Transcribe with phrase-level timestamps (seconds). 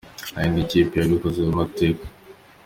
[0.31, 2.03] Nta yindi kipe yabikoze mu mateka.